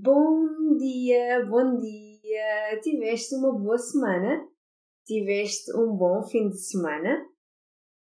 [0.00, 2.80] Bom dia, bom dia!
[2.82, 4.46] Tiveste uma boa semana?
[5.04, 7.26] Tiveste um bom fim de semana?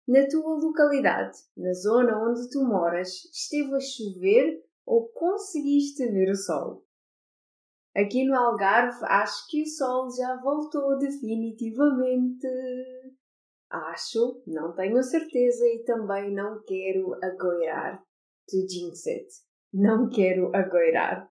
[0.07, 6.37] Na tua localidade, na zona onde tu moras, esteve a chover ou conseguiste ver o
[6.37, 6.85] sol?
[7.97, 12.47] Aqui no Algarve, acho que o sol já voltou definitivamente.
[13.69, 18.01] Acho, não tenho certeza e também não quero agoirar.
[18.49, 19.27] To jinx it.
[19.73, 21.29] Não quero agoirar.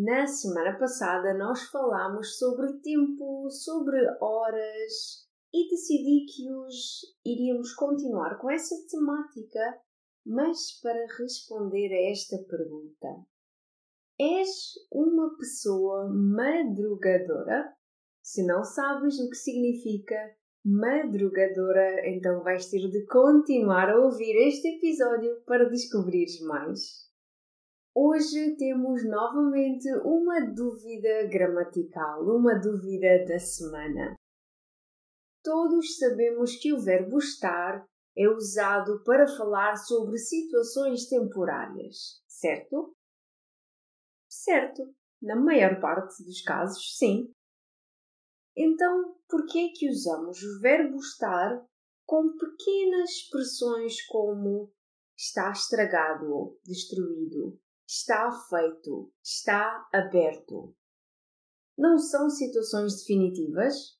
[0.00, 8.38] Na semana passada nós falámos sobre tempo, sobre horas e decidi que hoje iríamos continuar
[8.38, 9.80] com essa temática,
[10.24, 13.08] mas para responder a esta pergunta.
[14.20, 17.74] És uma pessoa madrugadora?
[18.22, 20.14] Se não sabes o que significa
[20.64, 27.07] madrugadora, então vais ter de continuar a ouvir este episódio para descobrires mais.
[27.94, 34.14] Hoje temos novamente uma dúvida gramatical, uma dúvida da semana.
[35.42, 37.84] Todos sabemos que o verbo estar
[38.16, 42.94] é usado para falar sobre situações temporárias, certo?
[44.28, 47.32] Certo, na maior parte dos casos, sim.
[48.56, 51.64] Então, por que é que usamos o verbo estar
[52.04, 54.72] com pequenas expressões como
[55.16, 60.74] está estragado ou destruído, está feito, está aberto.
[61.76, 63.96] Não são situações definitivas?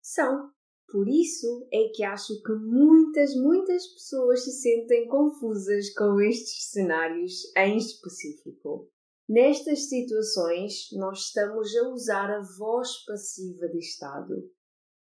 [0.00, 0.52] São.
[0.88, 7.50] Por isso é que acho que muitas, muitas pessoas se sentem confusas com estes cenários
[7.56, 8.88] em específico.
[9.28, 14.52] Nestas situações, nós estamos a usar a voz passiva de estado.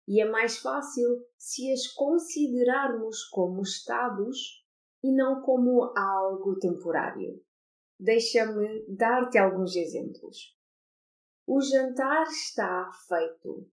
[0.08, 4.64] E é mais fácil se as considerarmos como estados
[5.02, 7.42] e não como algo temporário.
[8.04, 10.58] Deixa-me dar-te alguns exemplos.
[11.46, 13.70] O jantar está feito.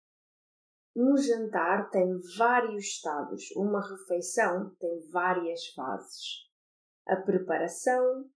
[0.95, 6.49] Um jantar tem vários estados, uma refeição tem várias fases.
[7.05, 8.27] A preparação,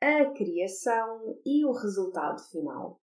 [0.00, 3.02] a criação e o resultado final.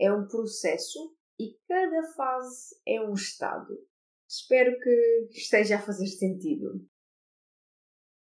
[0.00, 3.78] É um processo e cada fase é um estado.
[4.26, 6.82] Espero que esteja a fazer sentido.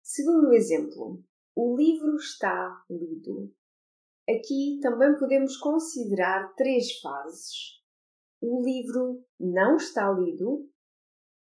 [0.03, 1.23] Segundo exemplo,
[1.55, 3.53] o livro está lido.
[4.29, 7.81] Aqui também podemos considerar três fases.
[8.41, 10.69] O livro não está lido,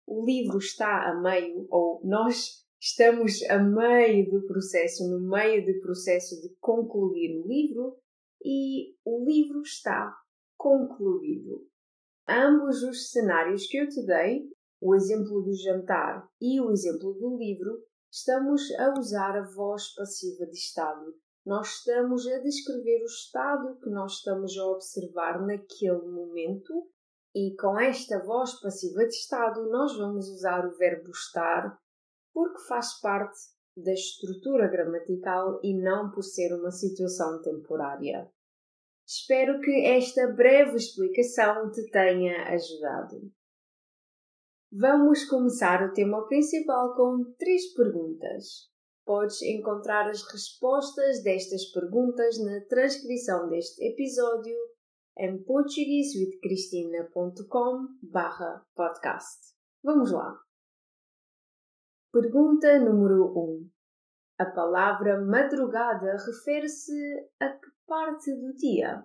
[0.07, 5.81] o livro está a meio, ou nós estamos a meio do processo, no meio do
[5.81, 7.99] processo de concluir o livro,
[8.43, 10.17] e o livro está
[10.57, 11.67] concluído.
[12.29, 14.49] Ambos os cenários que eu te dei,
[14.81, 20.47] o exemplo do jantar e o exemplo do livro, Estamos a usar a voz passiva
[20.47, 21.15] de estado.
[21.45, 26.91] Nós estamos a descrever o estado que nós estamos a observar naquele momento
[27.35, 31.79] e com esta voz passiva de estado nós vamos usar o verbo estar
[32.33, 33.39] porque faz parte
[33.77, 38.31] da estrutura gramatical e não por ser uma situação temporária.
[39.07, 43.33] Espero que esta breve explicação te tenha ajudado.
[44.71, 48.69] Vamos começar o tema principal com três perguntas.
[49.03, 54.55] Podes encontrar as respostas destas perguntas na transcrição deste episódio
[55.17, 57.89] em portuguesewithcristina.com
[58.75, 59.55] podcast.
[59.83, 60.39] Vamos lá.
[62.13, 63.29] Pergunta número 1.
[63.39, 63.71] Um.
[64.39, 66.93] A palavra madrugada refere-se
[67.41, 69.03] a que parte do dia?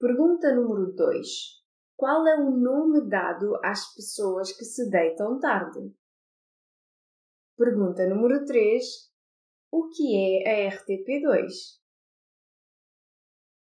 [0.00, 1.59] Pergunta número 2.
[2.00, 5.94] Qual é o nome dado às pessoas que se deitam tarde?
[7.58, 8.82] Pergunta número 3.
[9.70, 11.52] O que é a RTP2?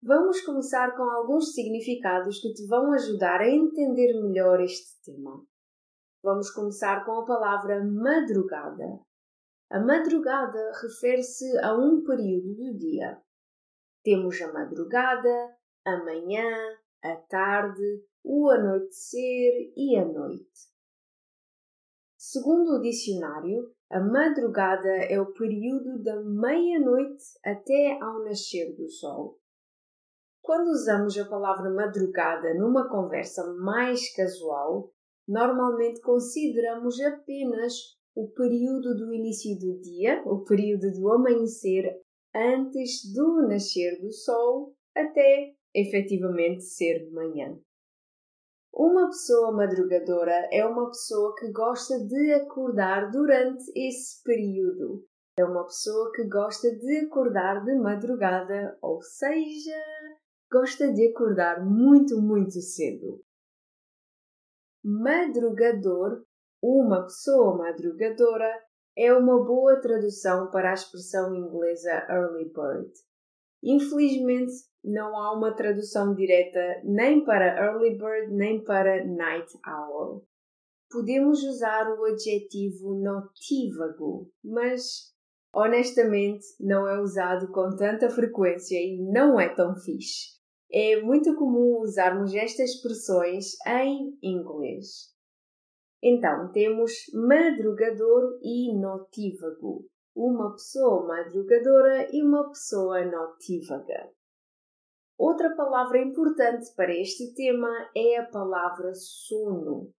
[0.01, 5.45] Vamos começar com alguns significados que te vão ajudar a entender melhor este tema.
[6.23, 9.01] Vamos começar com a palavra madrugada.
[9.69, 13.21] A madrugada refere-se a um período do dia.
[14.05, 20.71] Temos a madrugada, a manhã, a tarde, o anoitecer e a noite.
[22.17, 29.39] Segundo o dicionário, a madrugada é o período da meia-noite até ao nascer do sol.
[30.43, 34.93] Quando usamos a palavra madrugada numa conversa mais casual,
[35.27, 37.73] normalmente consideramos apenas
[38.15, 41.85] o período do início do dia, o período do amanhecer
[42.35, 47.59] antes do nascer do sol até efetivamente ser de manhã.
[48.73, 55.05] Uma pessoa madrugadora é uma pessoa que gosta de acordar durante esse período.
[55.39, 59.83] É uma pessoa que gosta de acordar de madrugada, ou seja,
[60.51, 63.25] gosta de acordar muito, muito cedo.
[64.85, 66.25] Madrugador,
[66.63, 68.51] uma pessoa madrugadora,
[68.97, 72.93] é uma boa tradução para a expressão inglesa early bird.
[73.63, 74.53] Infelizmente,
[74.83, 80.25] não há uma tradução direta nem para early bird nem para night owl.
[80.91, 85.15] Podemos usar o adjetivo notívago, mas
[85.55, 90.41] honestamente não é usado com tanta frequência e não é tão fixe.
[90.73, 95.11] É muito comum usarmos estas expressões em inglês.
[96.03, 99.85] Então, temos madrugador e notívago.
[100.15, 104.11] Uma pessoa madrugadora e uma pessoa notívaga.
[105.17, 109.93] Outra palavra importante para este tema é a palavra sono.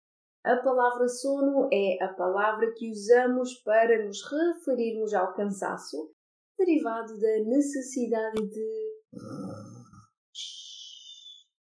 [0.44, 6.12] A palavra sono é a palavra que usamos para nos referirmos ao cansaço
[6.58, 8.92] derivado da necessidade de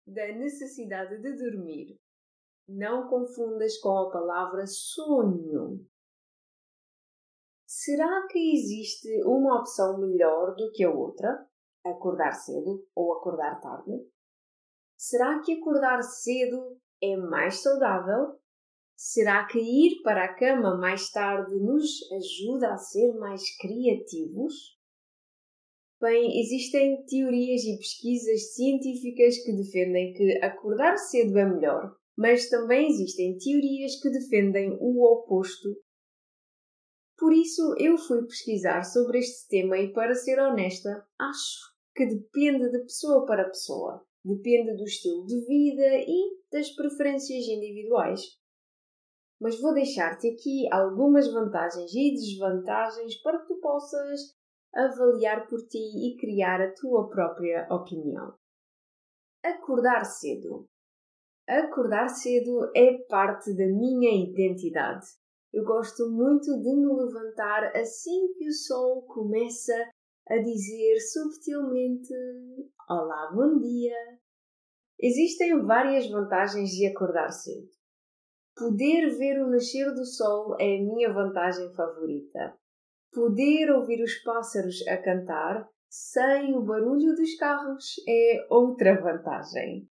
[0.08, 1.98] da necessidade de dormir.
[2.68, 5.86] Não confundas com a palavra sonho.
[7.84, 11.46] Será que existe uma opção melhor do que a outra?
[11.86, 13.92] acordar cedo ou acordar tarde?
[14.96, 18.40] Será que acordar cedo é mais saudável?
[18.96, 24.54] Será que ir para a cama mais tarde nos ajuda a ser mais criativos?
[26.00, 32.88] Bem, existem teorias e pesquisas científicas que defendem que acordar cedo é melhor, mas também
[32.88, 35.68] existem teorias que defendem o oposto.
[37.18, 42.72] Por isso, eu fui pesquisar sobre este tema e, para ser honesta, acho que depende
[42.72, 48.22] de pessoa para pessoa, depende do estilo de vida e das preferências individuais.
[49.40, 54.20] Mas vou deixar-te aqui algumas vantagens e desvantagens para que tu possas
[54.74, 58.34] avaliar por ti e criar a tua própria opinião.
[59.44, 60.66] Acordar cedo.
[61.48, 65.06] Acordar cedo é parte da minha identidade.
[65.54, 69.72] Eu gosto muito de me levantar assim que o sol começa
[70.28, 72.12] a dizer subtilmente
[72.90, 73.96] Olá, bom dia.
[75.00, 77.70] Existem várias vantagens de acordar cedo.
[78.56, 82.58] Poder ver o nascer do sol é a minha vantagem favorita.
[83.14, 89.88] Poder ouvir os pássaros a cantar sem o barulho dos carros é outra vantagem.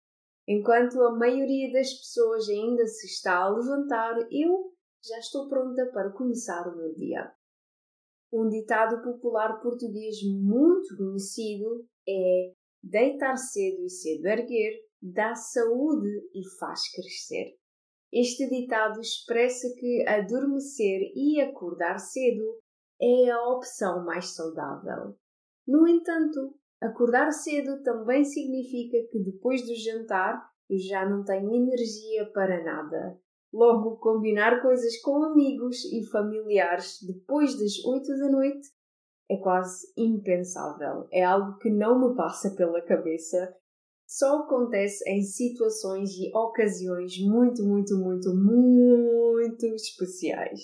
[0.47, 6.11] Enquanto a maioria das pessoas ainda se está a levantar, eu já estou pronta para
[6.11, 7.31] começar o meu dia.
[8.31, 12.51] Um ditado popular português muito conhecido é
[12.83, 17.55] deitar cedo e cedo erguer dá saúde e faz crescer.
[18.11, 22.59] Este ditado expressa que adormecer e acordar cedo
[23.01, 25.15] é a opção mais saudável.
[25.67, 32.29] No entanto, acordar cedo também significa que depois do jantar eu já não tenho energia
[32.33, 33.19] para nada
[33.53, 38.67] Logo, combinar coisas com amigos e familiares depois das 8 da noite
[39.29, 41.07] é quase impensável.
[41.11, 43.55] É algo que não me passa pela cabeça.
[44.05, 50.61] Só acontece em situações e ocasiões muito, muito, muito, muito especiais.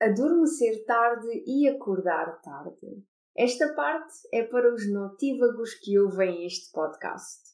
[0.00, 3.04] Adormecer tarde e acordar tarde.
[3.36, 7.47] Esta parte é para os notívagos que ouvem este podcast.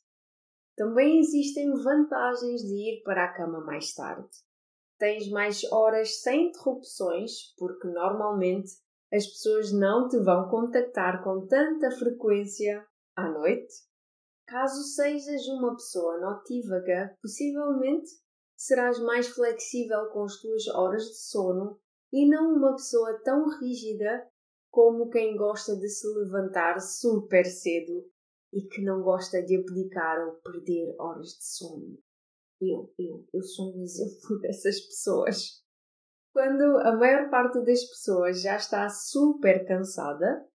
[0.76, 4.28] Também existem vantagens de ir para a cama mais tarde.
[4.98, 8.72] Tens mais horas sem interrupções, porque normalmente
[9.12, 13.72] as pessoas não te vão contactar com tanta frequência à noite.
[14.46, 18.10] Caso sejas uma pessoa notívaga, possivelmente
[18.56, 21.78] serás mais flexível com as tuas horas de sono
[22.12, 24.26] e não uma pessoa tão rígida
[24.70, 28.04] como quem gosta de se levantar super cedo
[28.54, 31.98] e que não gosta de abdicar ou perder horas de sono.
[32.60, 35.62] Eu, eu, eu sou um exemplo dessas pessoas.
[36.32, 40.46] Quando a maior parte das pessoas já está super cansada,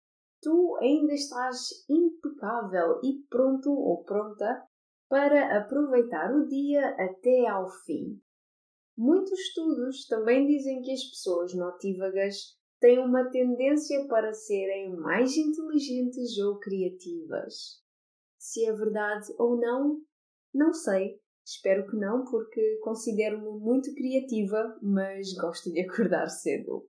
[0.40, 4.64] tu ainda estás impecável e pronto ou pronta
[5.09, 8.21] para aproveitar o dia até ao fim.
[8.97, 16.37] Muitos estudos também dizem que as pessoas notívagas têm uma tendência para serem mais inteligentes
[16.38, 17.83] ou criativas.
[18.50, 20.00] Se é verdade ou não,
[20.55, 21.21] não sei.
[21.45, 26.88] Espero que não, porque considero-me muito criativa, mas gosto de acordar cedo.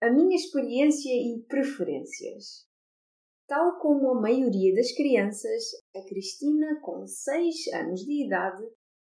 [0.00, 2.66] A minha experiência e preferências.
[3.46, 8.64] Tal como a maioria das crianças, a Cristina, com 6 anos de idade,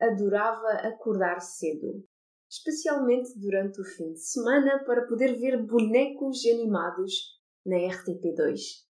[0.01, 2.07] adorava acordar cedo,
[2.51, 8.85] especialmente durante o fim de semana para poder ver bonecos animados na RTP2.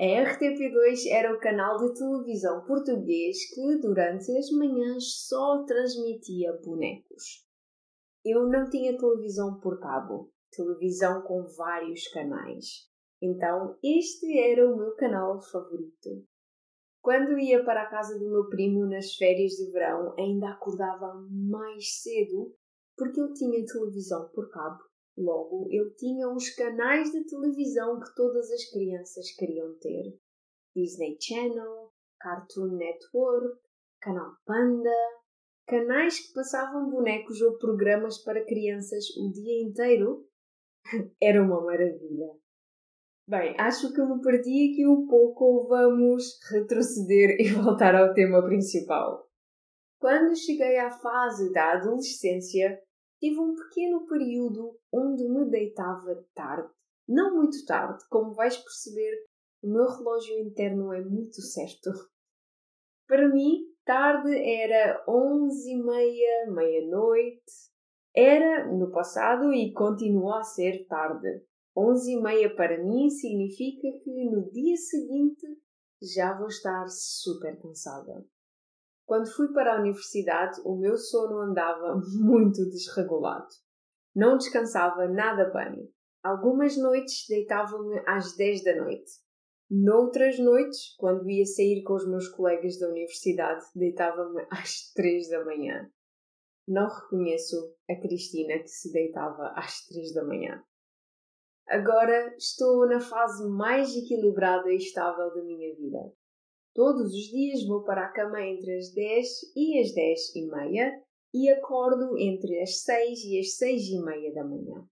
[0.00, 7.44] A RTP2 era o canal de televisão português que, durante as manhãs, só transmitia bonecos.
[8.24, 12.88] Eu não tinha televisão por cabo, televisão com vários canais.
[13.20, 16.24] Então, este era o meu canal favorito.
[17.02, 22.02] Quando ia para a casa do meu primo nas férias de verão, ainda acordava mais
[22.02, 22.54] cedo
[22.96, 24.87] porque ele tinha televisão por cabo
[25.18, 30.16] Logo, ele tinha os canais de televisão que todas as crianças queriam ter:
[30.76, 33.58] Disney Channel, Cartoon Network,
[34.00, 34.94] Canal Panda,
[35.66, 40.24] canais que passavam bonecos ou programas para crianças o dia inteiro.
[41.20, 42.38] Era uma maravilha.
[43.26, 45.66] Bem, acho que me perdi aqui um pouco.
[45.68, 49.28] Vamos retroceder e voltar ao tema principal.
[49.98, 52.80] Quando cheguei à fase da adolescência,
[53.20, 56.70] tive um pequeno período onde me deitava tarde.
[57.08, 59.26] Não muito tarde, como vais perceber,
[59.62, 61.90] o meu relógio interno é muito certo.
[63.06, 67.52] Para mim, tarde era onze e meia, meia-noite.
[68.14, 71.42] Era no passado e continua a ser tarde.
[71.76, 75.46] Onze e meia para mim significa que no dia seguinte
[76.02, 78.26] já vou estar super cansada.
[79.08, 83.48] Quando fui para a universidade, o meu sono andava muito desregulado.
[84.14, 85.90] Não descansava nada bem.
[86.22, 89.10] Algumas noites deitava-me às 10 da noite.
[89.70, 95.42] Noutras noites, quando ia sair com os meus colegas da universidade, deitava-me às 3 da
[95.42, 95.90] manhã.
[96.66, 97.56] Não reconheço
[97.88, 100.62] a Cristina que se deitava às 3 da manhã.
[101.66, 106.12] Agora estou na fase mais equilibrada e estável da minha vida.
[106.78, 111.02] Todos os dias vou para a cama entre as 10 e as 10 e meia
[111.34, 114.86] e acordo entre as 6 e as 6 e meia da manhã.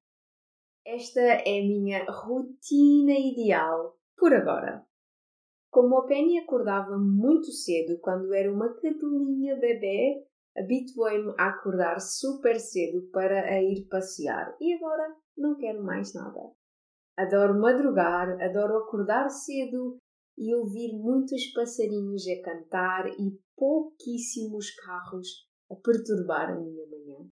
[0.85, 4.85] Esta é a minha rotina ideal por agora.
[5.71, 10.26] Como a Penny acordava muito cedo quando era uma cadelinha bebê,
[10.59, 16.50] habituei-me a acordar super cedo para a ir passear e agora não quero mais nada.
[17.16, 19.99] Adoro madrugar, adoro acordar cedo
[20.37, 27.28] e ouvir muitos passarinhos a cantar e pouquíssimos carros a perturbar a minha manhã.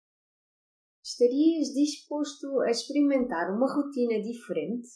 [1.03, 4.87] Estarias disposto a experimentar uma rotina diferente?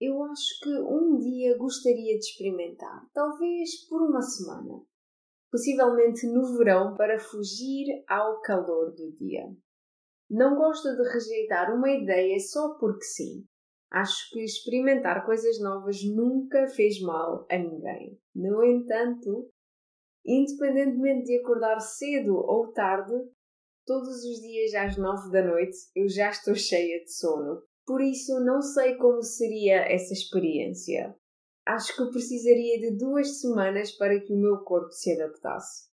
[0.00, 4.80] Eu acho que um dia gostaria de experimentar, talvez por uma semana,
[5.50, 9.44] possivelmente no verão para fugir ao calor do dia.
[10.30, 13.44] Não gosto de rejeitar uma ideia só porque sim.
[13.90, 18.20] Acho que experimentar coisas novas nunca fez mal a ninguém.
[18.34, 19.50] No entanto,
[20.24, 23.14] independentemente de acordar cedo ou tarde,
[23.86, 27.62] todos os dias às nove da noite eu já estou cheia de sono.
[27.86, 31.16] Por isso, não sei como seria essa experiência.
[31.64, 35.88] Acho que precisaria de duas semanas para que o meu corpo se adaptasse.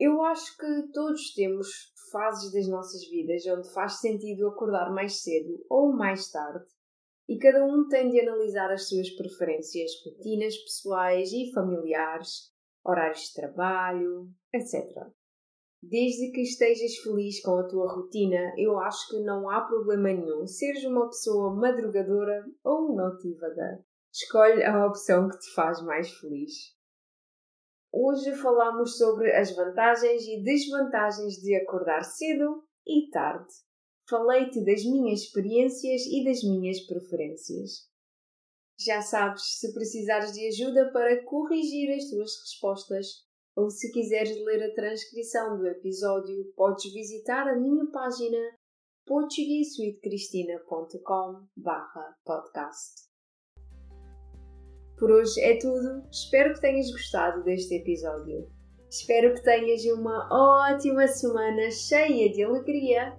[0.00, 1.68] Eu acho que todos temos
[2.10, 6.66] fases das nossas vidas onde faz sentido acordar mais cedo ou mais tarde
[7.28, 12.52] e cada um tem de analisar as suas preferências, rotinas pessoais e familiares,
[12.84, 15.06] horários de trabalho, etc.
[15.82, 20.46] Desde que estejas feliz com a tua rotina, eu acho que não há problema nenhum
[20.46, 23.84] seres uma pessoa madrugadora ou notívaga.
[24.12, 26.52] Escolhe a opção que te faz mais feliz.
[27.92, 33.65] Hoje falamos sobre as vantagens e desvantagens de acordar cedo e tarde.
[34.08, 37.88] Falei-te das minhas experiências e das minhas preferências.
[38.78, 44.62] Já sabes, se precisares de ajuda para corrigir as tuas respostas ou se quiseres ler
[44.62, 48.38] a transcrição do episódio, podes visitar a minha página
[49.06, 51.46] portuguesuitecristina.com
[52.22, 53.06] podcast.
[54.98, 56.06] Por hoje é tudo.
[56.10, 58.46] Espero que tenhas gostado deste episódio.
[58.90, 63.18] Espero que tenhas uma ótima semana cheia de alegria